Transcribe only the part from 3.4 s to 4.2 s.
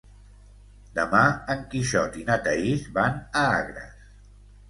a Agres.